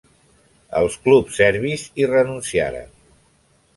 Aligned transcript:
Els 0.79 0.95
clubs 1.07 1.37
serbis 1.41 1.85
hi 2.01 2.09
renunciaren. 2.13 2.89